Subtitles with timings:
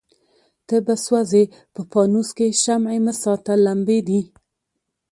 [0.67, 1.43] ته به سوځې
[1.73, 4.21] په پانوس کي شمعي مه ساته لمبې دي